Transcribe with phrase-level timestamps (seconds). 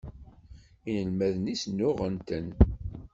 [0.89, 2.47] Inelmaden-is nnuɣen-ten.